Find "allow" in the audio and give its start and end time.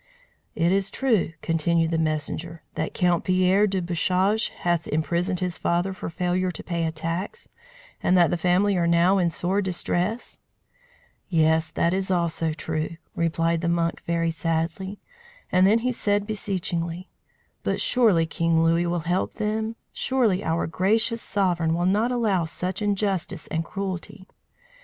22.11-22.45